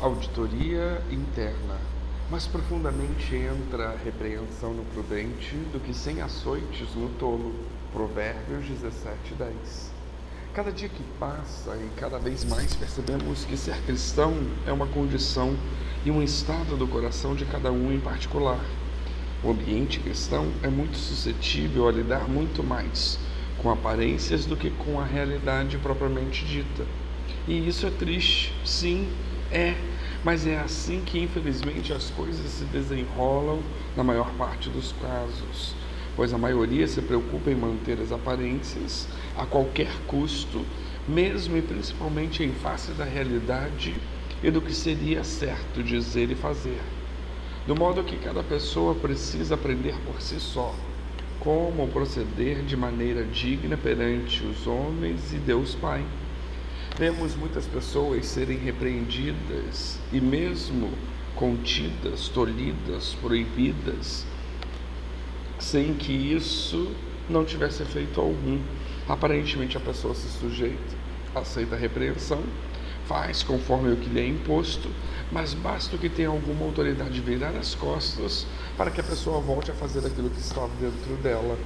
[0.00, 1.78] auditoria interna,
[2.30, 7.54] mais profundamente entra a repreensão no prudente do que sem açoites no tolo.
[7.92, 9.92] Provérbios 17, 10.
[10.52, 14.34] Cada dia que passa e cada vez mais percebemos que ser cristão
[14.66, 15.56] é uma condição
[16.04, 18.60] e um estado do coração de cada um em particular.
[19.42, 23.18] O ambiente cristão é muito suscetível a lidar muito mais
[23.62, 26.84] com aparências do que com a realidade propriamente dita.
[27.48, 29.08] E isso é triste, sim,
[29.50, 29.74] é,
[30.24, 33.60] mas é assim que infelizmente as coisas se desenrolam
[33.96, 35.74] na maior parte dos casos,
[36.14, 40.64] pois a maioria se preocupa em manter as aparências a qualquer custo,
[41.06, 43.94] mesmo e principalmente em face da realidade
[44.42, 46.80] e do que seria certo dizer e fazer.
[47.66, 50.74] Do modo que cada pessoa precisa aprender por si só
[51.40, 56.04] como proceder de maneira digna perante os homens e Deus Pai.
[56.98, 60.90] Vemos muitas pessoas serem repreendidas e mesmo
[61.34, 64.24] contidas, tolhidas, proibidas,
[65.58, 66.90] sem que isso
[67.28, 68.58] não tivesse efeito algum.
[69.06, 70.96] Aparentemente a pessoa se sujeita,
[71.34, 72.42] aceita a repreensão,
[73.04, 74.88] faz conforme o que lhe é imposto,
[75.30, 79.74] mas basta que tenha alguma autoridade virar as costas para que a pessoa volte a
[79.74, 81.58] fazer aquilo que estava dentro dela.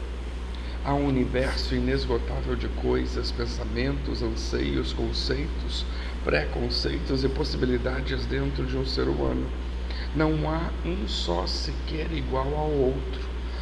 [0.82, 5.84] Há um universo inesgotável de coisas, pensamentos, anseios, conceitos,
[6.24, 9.46] preconceitos e possibilidades dentro de um ser humano.
[10.16, 13.20] Não há um só sequer igual ao outro.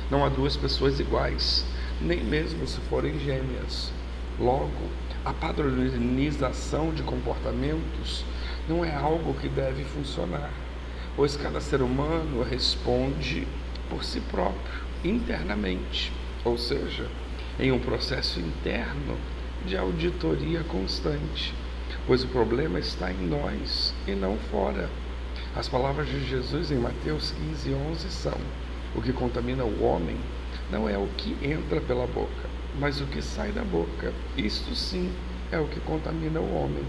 [0.09, 1.65] Não há duas pessoas iguais,
[2.01, 3.91] nem mesmo se forem gêmeas.
[4.39, 4.89] Logo,
[5.25, 8.25] a padronização de comportamentos
[8.69, 10.53] não é algo que deve funcionar,
[11.17, 13.45] pois cada ser humano responde
[13.91, 16.13] por si próprio, internamente,
[16.45, 17.07] ou seja,
[17.59, 19.17] em um processo interno
[19.67, 21.55] de auditoria constante,
[22.07, 24.89] pois o problema está em nós e não fora.
[25.57, 28.39] As palavras de Jesus em Mateus 15, 11 são:
[28.95, 30.17] O que contamina o homem
[30.71, 32.49] não é o que entra pela boca,
[32.79, 35.13] mas o que sai da boca, isto sim
[35.51, 36.85] é o que contamina o homem.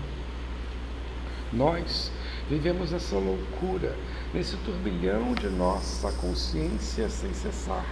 [1.51, 2.11] Nós
[2.49, 3.95] vivemos essa loucura,
[4.33, 7.85] nesse turbilhão de nossa consciência sem cessar.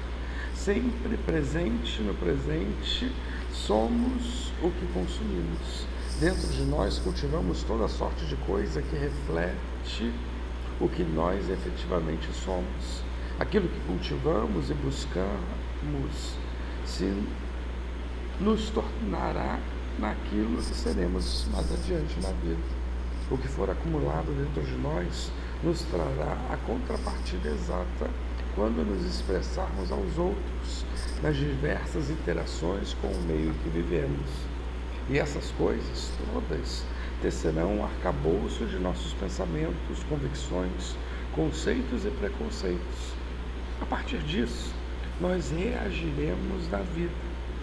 [0.67, 3.09] Sempre presente no presente,
[3.53, 5.87] somos o que consumimos.
[6.19, 10.11] Dentro de nós cultivamos toda sorte de coisa que reflete
[10.81, 13.01] o que nós efetivamente somos.
[13.39, 16.33] Aquilo que cultivamos e buscamos
[16.85, 17.13] se
[18.41, 19.61] nos tornará
[19.97, 22.59] naquilo que seremos mais adiante na vida.
[23.31, 25.31] O que for acumulado dentro de nós
[25.63, 28.09] nos trará a contrapartida exata
[28.57, 30.83] quando nos expressarmos aos outros
[31.21, 34.29] nas diversas interações com o meio que vivemos.
[35.09, 36.83] E essas coisas todas
[37.21, 40.95] tecerão um arcabouço de nossos pensamentos, convicções,
[41.33, 43.13] conceitos e preconceitos.
[43.79, 44.73] A partir disso,
[45.21, 47.13] nós reagiremos na vida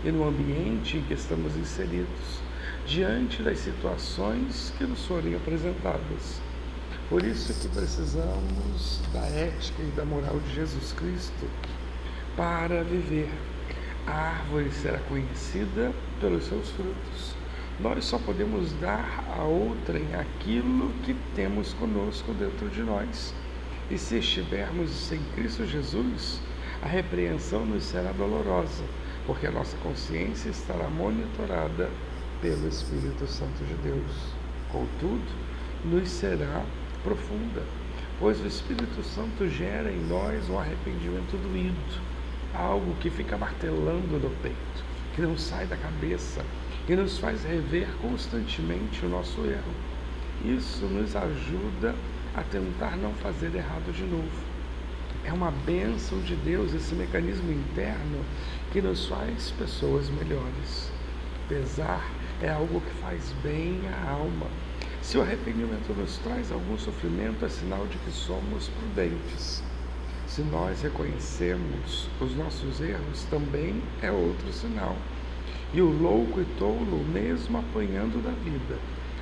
[0.05, 2.41] e no ambiente em que estamos inseridos,
[2.87, 6.41] diante das situações que nos forem apresentadas.
[7.09, 11.49] Por isso que precisamos da ética e da moral de Jesus Cristo
[12.37, 13.31] para viver.
[14.07, 17.35] A árvore será conhecida pelos seus frutos.
[17.81, 23.35] Nós só podemos dar a outrem aquilo que temos conosco dentro de nós.
[23.91, 26.41] E se estivermos sem Cristo Jesus,
[26.83, 28.85] a repreensão nos será dolorosa
[29.27, 31.91] porque a nossa consciência estará monitorada
[32.41, 34.13] pelo Espírito Santo de Deus.
[34.71, 35.25] Contudo,
[35.85, 36.65] nos será
[37.05, 37.63] profunda,
[38.19, 42.01] pois o Espírito Santo gera em nós um arrependimento doído,
[42.55, 44.85] algo que fica martelando no peito,
[45.15, 46.43] que não sai da cabeça,
[46.87, 49.73] que nos faz rever constantemente o nosso erro.
[50.45, 51.95] Isso nos ajuda
[52.35, 54.55] a tentar não fazer errado de novo.
[55.25, 58.25] É uma bênção de Deus esse mecanismo interno
[58.73, 60.91] que nos faz pessoas melhores.
[61.49, 62.11] Pesar
[62.43, 64.47] é algo que faz bem à alma.
[65.05, 69.63] Se o arrependimento nos traz algum sofrimento, é sinal de que somos prudentes.
[70.27, 74.97] Se nós reconhecemos os nossos erros, também é outro sinal.
[75.75, 78.81] E o louco e tolo, mesmo apanhando da vida,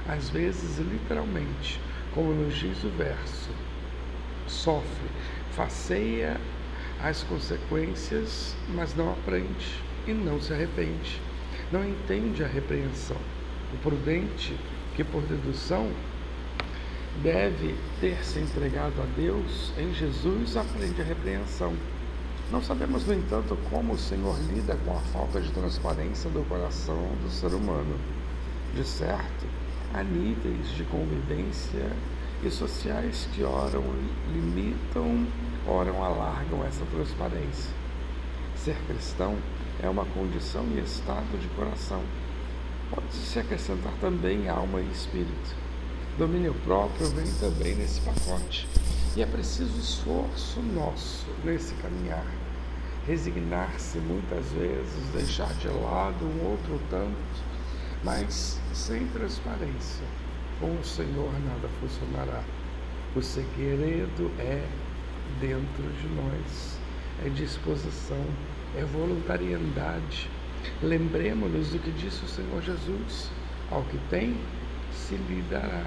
[0.08, 1.80] às vezes literalmente,
[2.14, 3.50] como nos diz o verso,
[4.46, 5.08] sofre
[5.50, 6.40] faceia
[7.02, 11.20] as consequências, mas não aprende e não se arrepende.
[11.72, 13.16] Não entende a repreensão.
[13.74, 14.56] O prudente,
[14.94, 15.90] que por dedução
[17.22, 21.74] deve ter se entregado a Deus, em Jesus aprende a repreensão.
[22.50, 27.08] Não sabemos, no entanto, como o Senhor lida com a falta de transparência do coração
[27.22, 27.98] do ser humano.
[28.74, 29.46] De certo,
[29.94, 31.90] há níveis de convivência
[32.42, 33.84] e sociais que oram
[34.32, 35.26] limitam,
[35.66, 37.70] oram alargam essa transparência.
[38.56, 39.36] Ser cristão
[39.82, 42.02] é uma condição e estado de coração.
[42.94, 45.56] Pode-se acrescentar também alma e espírito.
[46.18, 48.68] Domínio próprio vem também nesse pacote.
[49.16, 52.26] E é preciso esforço nosso nesse caminhar.
[53.06, 57.16] Resignar-se muitas vezes, deixar de lado um outro tanto,
[58.04, 60.04] mas sem transparência.
[60.60, 62.44] Com o Senhor nada funcionará.
[63.16, 64.68] O segredo é
[65.40, 66.78] dentro de nós,
[67.24, 68.24] é disposição,
[68.76, 70.28] é voluntariedade.
[70.82, 73.30] Lembremos-nos do que disse o Senhor Jesus:
[73.70, 74.36] ao que tem,
[74.92, 75.86] se lhe dará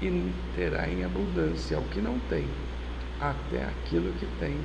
[0.00, 2.46] e terá em abundância, ao que não tem,
[3.20, 4.58] até aquilo que tem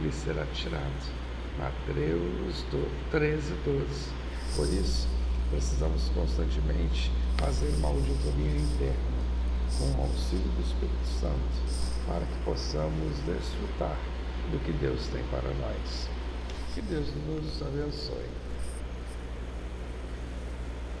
[0.00, 1.26] lhe será tirado.
[1.58, 2.64] Mateus
[3.10, 4.10] 13, 12.
[4.54, 5.08] Por isso,
[5.50, 9.16] precisamos constantemente fazer uma auditoria interna
[9.78, 13.96] com o auxílio do Espírito Santo para que possamos desfrutar
[14.50, 16.08] do que Deus tem para nós.
[16.74, 18.45] Que Deus nos abençoe.